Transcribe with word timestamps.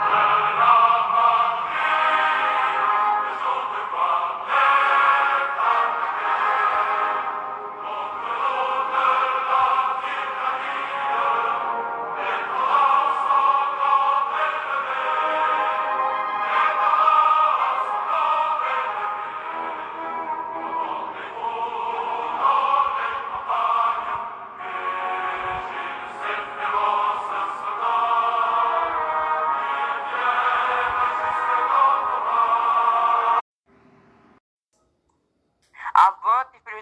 you 0.00 0.27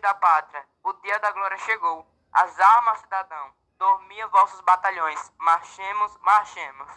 da 0.06 0.14
pátria, 0.14 0.62
o 0.84 0.92
dia 1.02 1.18
da 1.18 1.32
glória 1.32 1.58
chegou. 1.58 2.06
As 2.32 2.60
armas, 2.60 3.00
cidadão, 3.00 3.50
dormia 3.76 4.28
vossos 4.28 4.60
batalhões. 4.60 5.18
Marchemos, 5.36 6.16
marchemos. 6.22 6.88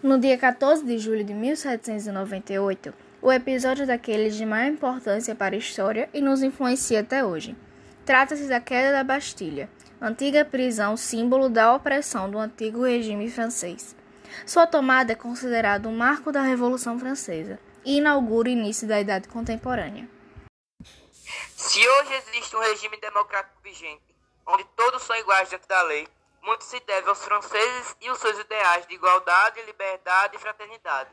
No 0.00 0.16
dia 0.20 0.38
14 0.38 0.84
de 0.84 0.96
julho 0.96 1.24
de 1.24 1.34
1798, 1.34 2.94
o 3.20 3.32
episódio 3.32 3.84
daqueles 3.84 4.36
de 4.36 4.46
maior 4.46 4.70
importância 4.70 5.34
para 5.34 5.56
a 5.56 5.58
história 5.58 6.08
e 6.14 6.20
nos 6.20 6.40
influencia 6.40 7.00
até 7.00 7.24
hoje. 7.24 7.56
Trata-se 8.06 8.46
da 8.46 8.60
queda 8.60 8.92
da 8.92 9.02
Bastilha, 9.02 9.68
antiga 10.00 10.44
prisão 10.44 10.96
símbolo 10.96 11.48
da 11.48 11.74
opressão 11.74 12.30
do 12.30 12.38
antigo 12.38 12.84
regime 12.84 13.28
francês. 13.28 13.96
Sua 14.46 14.68
tomada 14.68 15.14
é 15.14 15.16
considerada 15.16 15.88
um 15.88 15.96
marco 15.96 16.30
da 16.30 16.42
Revolução 16.42 16.96
Francesa 16.96 17.58
e 17.84 17.96
inaugura 17.96 18.48
o 18.48 18.52
início 18.52 18.86
da 18.86 19.00
Idade 19.00 19.26
Contemporânea. 19.26 20.13
Se 21.74 21.88
hoje 21.88 22.14
existe 22.14 22.54
um 22.54 22.60
regime 22.60 22.96
democrático 22.98 23.60
vigente, 23.60 24.14
onde 24.46 24.62
todos 24.76 25.02
são 25.02 25.16
iguais 25.16 25.48
diante 25.48 25.66
da 25.66 25.82
lei, 25.82 26.06
muito 26.40 26.62
se 26.62 26.78
deve 26.78 27.08
aos 27.08 27.24
franceses 27.24 27.96
e 28.00 28.08
os 28.12 28.18
seus 28.20 28.38
ideais 28.38 28.86
de 28.86 28.94
igualdade, 28.94 29.60
liberdade 29.62 30.36
e 30.36 30.38
fraternidade. 30.38 31.10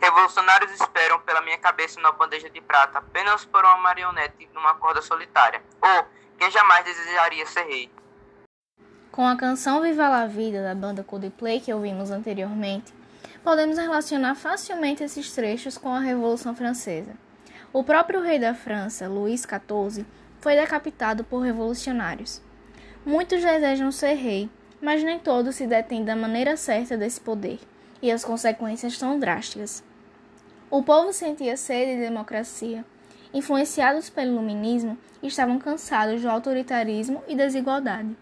Revolucionários 0.00 0.72
esperam 0.72 1.01
minha 1.52 1.58
cabeça 1.58 2.00
numa 2.00 2.12
bandeja 2.12 2.48
de 2.48 2.60
prata, 2.62 2.98
apenas 2.98 3.44
por 3.44 3.62
uma 3.62 3.76
marionete 3.76 4.48
numa 4.54 4.74
corda 4.74 5.02
solitária. 5.02 5.62
Ou 5.82 6.06
quem 6.38 6.50
jamais 6.50 6.82
desejaria 6.84 7.44
ser 7.44 7.64
rei? 7.64 7.90
Com 9.10 9.26
a 9.26 9.36
canção 9.36 9.82
Viva 9.82 10.08
la 10.08 10.26
Vida 10.26 10.62
da 10.62 10.74
banda 10.74 11.04
Coldplay 11.04 11.60
que 11.60 11.72
ouvimos 11.72 12.10
anteriormente, 12.10 12.94
podemos 13.44 13.76
relacionar 13.76 14.34
facilmente 14.34 15.04
esses 15.04 15.30
trechos 15.32 15.76
com 15.76 15.92
a 15.92 16.00
Revolução 16.00 16.56
Francesa. 16.56 17.14
O 17.70 17.84
próprio 17.84 18.22
rei 18.22 18.38
da 18.38 18.54
França, 18.54 19.06
Luís 19.06 19.42
XIV, 19.42 20.06
foi 20.40 20.54
decapitado 20.56 21.22
por 21.22 21.40
revolucionários. 21.40 22.40
Muitos 23.04 23.42
desejam 23.42 23.92
ser 23.92 24.14
rei, 24.14 24.48
mas 24.80 25.04
nem 25.04 25.18
todos 25.18 25.56
se 25.56 25.66
detêm 25.66 26.02
da 26.02 26.16
maneira 26.16 26.56
certa 26.56 26.96
desse 26.96 27.20
poder, 27.20 27.60
e 28.00 28.10
as 28.10 28.24
consequências 28.24 28.96
são 28.96 29.18
drásticas. 29.18 29.84
O 30.74 30.82
povo 30.82 31.12
sentia 31.12 31.54
sede 31.54 31.96
de 31.96 32.00
democracia. 32.00 32.82
Influenciados 33.34 34.08
pelo 34.08 34.30
iluminismo, 34.30 34.96
estavam 35.22 35.58
cansados 35.58 36.22
do 36.22 36.30
autoritarismo 36.30 37.22
e 37.28 37.36
desigualdade. 37.36 38.16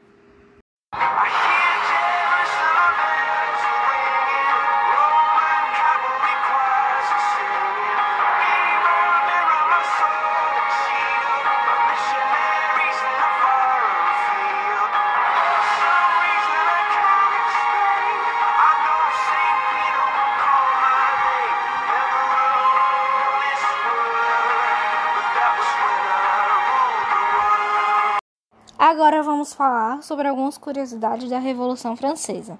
Agora 28.83 29.23
vamos 29.23 29.53
falar 29.53 30.03
sobre 30.03 30.27
algumas 30.27 30.57
curiosidades 30.57 31.29
da 31.29 31.39
Revolução 31.39 31.95
Francesa. 31.95 32.59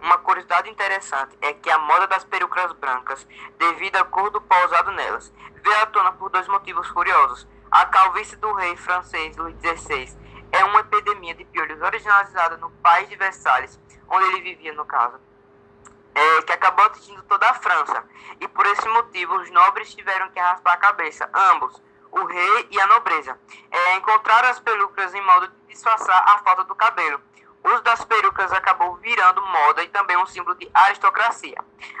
Uma 0.00 0.16
curiosidade 0.16 0.70
interessante 0.70 1.36
é 1.42 1.52
que 1.52 1.68
a 1.68 1.76
moda 1.76 2.06
das 2.06 2.24
perucas 2.24 2.72
brancas, 2.72 3.28
devido 3.58 3.96
à 3.96 4.04
cor 4.06 4.30
do 4.30 4.40
pó 4.40 4.54
usado 4.64 4.92
nelas, 4.92 5.30
veio 5.62 5.82
à 5.82 5.84
tona 5.84 6.12
por 6.12 6.30
dois 6.30 6.48
motivos 6.48 6.90
curiosos. 6.90 7.46
A 7.70 7.84
calvície 7.84 8.36
do 8.36 8.50
rei 8.54 8.74
francês 8.78 9.36
Louis 9.36 9.54
XVI 9.60 10.16
é 10.50 10.64
uma 10.64 10.80
epidemia 10.80 11.34
de 11.34 11.44
piolhos 11.44 11.82
originalizada 11.82 12.56
no 12.56 12.70
país 12.70 13.06
de 13.06 13.16
Versalhes, 13.16 13.78
onde 14.08 14.24
ele 14.28 14.40
vivia 14.40 14.72
no 14.72 14.86
caso, 14.86 15.20
é, 16.14 16.42
que 16.44 16.52
acabou 16.54 16.86
atingindo 16.86 17.22
toda 17.24 17.50
a 17.50 17.52
França. 17.52 18.02
E 18.40 18.48
por 18.48 18.64
esse 18.64 18.88
motivo 18.88 19.36
os 19.36 19.50
nobres 19.50 19.94
tiveram 19.94 20.30
que 20.30 20.40
raspar 20.40 20.72
a 20.72 20.78
cabeça, 20.78 21.28
ambos, 21.34 21.82
o 22.14 22.24
rei 22.26 22.68
e 22.70 22.80
a 22.80 22.86
nobreza. 22.86 23.38
É, 23.70 23.96
encontraram 23.96 24.48
as 24.48 24.60
perucas 24.60 25.12
em 25.14 25.20
modo 25.20 25.48
de 25.48 25.54
disfarçar 25.74 26.22
a 26.26 26.38
falta 26.38 26.64
do 26.64 26.74
cabelo. 26.74 27.20
O 27.62 27.68
uso 27.70 27.82
das 27.82 28.04
perucas 28.04 28.52
acabou 28.52 28.96
virando 28.96 29.42
moda 29.42 29.82
e 29.82 29.88
também 29.88 30.16
um 30.16 30.26
símbolo 30.26 30.54
de 30.54 30.70
aristocracia. 30.72 31.56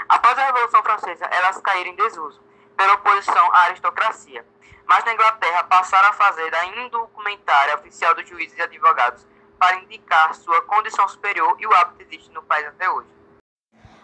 Após 0.08 0.38
a 0.38 0.46
Revolução 0.46 0.82
Francesa, 0.82 1.24
elas 1.26 1.60
caíram 1.60 1.90
em 1.90 1.96
desuso, 1.96 2.40
pela 2.76 2.94
oposição 2.94 3.50
à 3.52 3.60
aristocracia. 3.64 4.46
Mas 4.86 5.04
na 5.04 5.14
Inglaterra 5.14 5.64
passaram 5.64 6.10
a 6.10 6.12
fazer 6.12 6.50
da 6.50 6.64
indumentária 6.66 7.74
oficial 7.74 8.14
dos 8.14 8.28
juízes 8.28 8.58
e 8.58 8.62
advogados 8.62 9.26
para 9.58 9.76
indicar 9.76 10.34
sua 10.34 10.60
condição 10.62 11.08
superior 11.08 11.56
e 11.58 11.66
o 11.66 11.74
hábito 11.74 12.02
existe 12.02 12.30
no 12.30 12.42
país 12.42 12.66
até 12.66 12.88
hoje. 12.90 13.08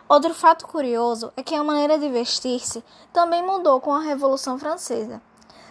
Outro 0.08 0.34
fato 0.34 0.66
curioso 0.66 1.32
é 1.36 1.42
que 1.42 1.54
a 1.54 1.62
maneira 1.62 1.98
de 1.98 2.08
vestir-se 2.08 2.82
também 3.12 3.42
mudou 3.42 3.80
com 3.80 3.94
a 3.94 4.00
Revolução 4.00 4.58
Francesa. 4.58 5.22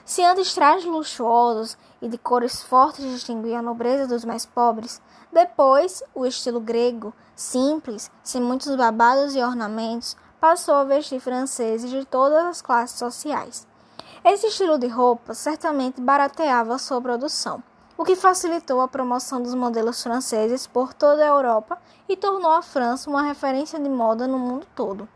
Se 0.10 0.24
antes 0.24 0.56
trajes 0.56 0.86
luxuosos 0.86 1.78
e 2.02 2.08
de 2.08 2.18
cores 2.18 2.64
fortes 2.64 3.06
distinguiam 3.06 3.60
a 3.60 3.62
nobreza 3.62 4.08
dos 4.08 4.26
mais 4.26 4.44
pobres, 4.44 5.00
depois 5.32 6.02
o 6.16 6.26
estilo 6.26 6.60
grego, 6.60 7.14
simples, 7.36 8.10
sem 8.24 8.42
muitos 8.42 8.76
babados 8.76 9.36
e 9.36 9.40
ornamentos, 9.40 10.18
passou 10.42 10.74
a 10.74 10.84
vestir 10.84 11.20
franceses 11.20 11.92
de 11.92 12.04
todas 12.06 12.44
as 12.44 12.60
classes 12.60 12.98
sociais. 12.98 13.68
Esse 14.26 14.48
estilo 14.48 14.80
de 14.80 14.88
roupa 14.88 15.36
certamente 15.36 16.02
barateava 16.02 16.80
sua 16.80 17.00
produção, 17.00 17.62
o 17.96 18.04
que 18.04 18.16
facilitou 18.16 18.82
a 18.82 18.88
promoção 18.88 19.44
dos 19.44 19.54
modelos 19.54 20.02
franceses 20.02 20.66
por 20.66 20.92
toda 20.92 21.24
a 21.24 21.28
Europa 21.28 21.78
e 22.08 22.18
tornou 22.18 22.50
a 22.50 22.64
França 22.64 23.08
uma 23.12 23.22
referência 23.22 23.80
de 23.80 23.88
moda 23.88 24.28
no 24.28 24.40
mundo 24.40 24.66
todo. 24.76 25.08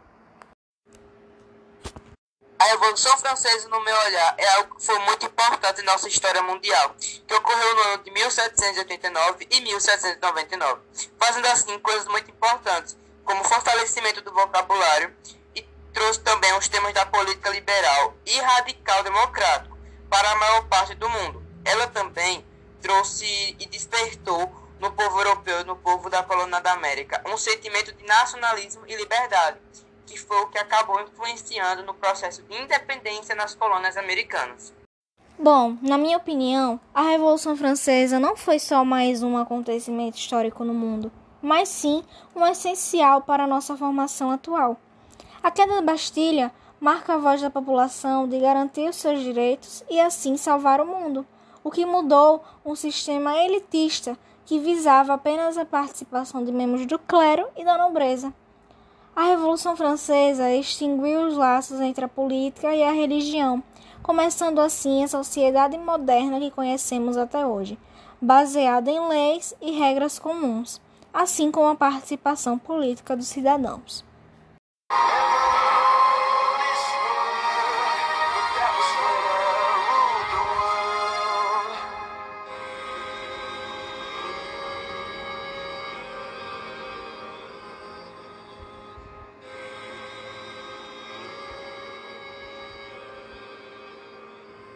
A 2.63 2.66
Revolução 2.68 3.18
Francesa, 3.18 3.68
no 3.68 3.84
meu 3.84 3.94
olhar, 3.94 4.35
é 4.38 4.47
algo 4.56 4.75
que 4.75 4.85
foi 4.85 4.97
muito 5.00 5.25
importante 5.25 5.81
em 5.81 5.84
nossa 5.84 6.07
história 6.07 6.41
mundial, 6.41 6.96
que 7.28 7.34
ocorreu 7.34 7.75
no 7.75 7.81
ano 7.81 8.03
de 8.06 8.12
1789 8.12 9.47
e 9.51 9.59
1799, 9.59 10.81
fazendo 11.19 11.46
assim 11.47 11.78
coisas 11.79 12.07
muito 12.07 12.31
importantes, 12.31 12.96
como 13.25 13.44
fortalecimento 13.44 14.22
do 14.22 14.31
vocabulário 14.31 15.14
e 15.53 15.61
trouxe 15.93 16.22
também 16.22 16.58
os 16.58 16.70
temas 16.70 16.93
da 16.93 17.05
política 17.05 17.49
liberal 17.49 18.16
e 18.26 18.40
radical 18.40 19.03
democrático 19.03 19.78
para 20.09 20.32
a 20.32 20.35
maior 20.35 20.66
parte 20.70 20.96
do 20.96 21.09
mundo. 21.09 21.43
Ela 21.66 21.87
também 21.87 22.47
trouxe 22.82 23.26
e 23.59 23.66
despertou 23.66 24.49
no 24.79 24.90
povo 24.93 25.20
europeu 25.20 25.59
e 25.59 25.66
no 25.66 25.76
povo 25.76 26.09
da 26.09 26.23
colônia 26.23 26.61
da 26.61 26.72
América 26.72 27.22
um 27.26 27.35
sentimento 27.35 27.91
de 27.91 28.05
nacionalismo 28.05 28.87
e 28.87 28.96
liberdade, 28.96 29.59
que 30.13 30.19
foi 30.19 30.37
o 30.41 30.47
que 30.47 30.59
acabou 30.59 31.01
influenciando 31.01 31.81
no 31.83 31.93
processo 31.95 32.43
de 32.43 32.55
independência 32.55 33.33
nas 33.33 33.55
colônias 33.55 33.97
americanas. 33.97 34.71
Bom, 35.39 35.75
na 35.81 35.97
minha 35.97 36.17
opinião, 36.17 36.79
a 36.93 37.01
Revolução 37.01 37.57
Francesa 37.57 38.19
não 38.19 38.35
foi 38.35 38.59
só 38.59 38.85
mais 38.85 39.23
um 39.23 39.35
acontecimento 39.35 40.15
histórico 40.15 40.63
no 40.63 40.73
mundo, 40.73 41.11
mas 41.41 41.67
sim 41.67 42.03
um 42.35 42.45
essencial 42.45 43.21
para 43.21 43.45
a 43.45 43.47
nossa 43.47 43.75
formação 43.75 44.29
atual. 44.29 44.77
A 45.41 45.49
queda 45.49 45.73
da 45.73 45.81
Bastilha 45.81 46.51
marca 46.79 47.15
a 47.15 47.17
voz 47.17 47.41
da 47.41 47.49
população 47.49 48.29
de 48.29 48.37
garantir 48.37 48.87
os 48.87 48.97
seus 48.97 49.19
direitos 49.19 49.83
e 49.89 49.99
assim 49.99 50.37
salvar 50.37 50.79
o 50.79 50.85
mundo, 50.85 51.25
o 51.63 51.71
que 51.71 51.87
mudou 51.87 52.43
um 52.63 52.75
sistema 52.75 53.35
elitista 53.39 54.15
que 54.45 54.59
visava 54.59 55.15
apenas 55.15 55.57
a 55.57 55.65
participação 55.65 56.43
de 56.45 56.51
membros 56.51 56.85
do 56.85 56.99
clero 56.99 57.47
e 57.57 57.65
da 57.65 57.79
nobreza. 57.79 58.31
A 59.15 59.25
Revolução 59.25 59.75
Francesa 59.75 60.51
extinguiu 60.51 61.27
os 61.27 61.37
laços 61.37 61.79
entre 61.79 62.03
a 62.03 62.07
política 62.07 62.73
e 62.73 62.81
a 62.81 62.91
religião, 62.91 63.61
começando 64.01 64.59
assim 64.59 65.03
a 65.03 65.07
sociedade 65.07 65.77
moderna 65.77 66.39
que 66.39 66.49
conhecemos 66.49 67.15
até 67.15 67.45
hoje, 67.45 67.77
baseada 68.19 68.89
em 68.89 69.07
leis 69.07 69.53
e 69.61 69.69
regras 69.69 70.17
comuns, 70.17 70.81
assim 71.13 71.51
como 71.51 71.67
a 71.67 71.75
participação 71.75 72.57
política 72.57 73.15
dos 73.15 73.27
cidadãos. 73.27 74.03